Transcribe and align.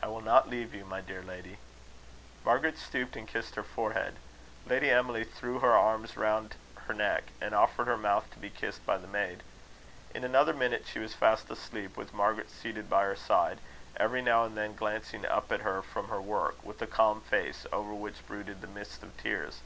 "I 0.00 0.06
will 0.06 0.20
not 0.20 0.48
leave 0.48 0.72
you, 0.72 0.84
my 0.84 1.00
dear 1.00 1.20
lady." 1.20 1.58
Margaret 2.44 2.78
stooped 2.78 3.16
and 3.16 3.26
kissed 3.26 3.56
her 3.56 3.64
forehead. 3.64 4.14
Lady 4.64 4.88
Emily 4.88 5.24
threw 5.24 5.58
her 5.58 5.72
arms 5.72 6.16
round 6.16 6.54
her 6.86 6.94
neck, 6.94 7.24
and 7.40 7.52
offered 7.52 7.88
her 7.88 7.96
mouth 7.96 8.30
to 8.30 8.38
be 8.38 8.50
kissed 8.50 8.86
by 8.86 8.98
the 8.98 9.08
maid. 9.08 9.42
In 10.14 10.22
another 10.22 10.54
minute 10.54 10.86
she 10.86 11.00
was 11.00 11.14
fast 11.14 11.50
asleep, 11.50 11.96
with 11.96 12.14
Margaret 12.14 12.52
seated 12.52 12.88
by 12.88 13.02
her 13.02 13.16
side, 13.16 13.58
every 13.96 14.22
now 14.22 14.44
and 14.44 14.56
then 14.56 14.76
glancing 14.76 15.26
up 15.26 15.50
at 15.50 15.62
her 15.62 15.82
from 15.82 16.06
her 16.06 16.20
work, 16.22 16.62
with 16.64 16.80
a 16.80 16.86
calm 16.86 17.20
face, 17.20 17.66
over 17.72 17.92
which 17.92 18.24
brooded 18.28 18.60
the 18.60 18.68
mist 18.68 19.02
of 19.02 19.16
tears. 19.16 19.58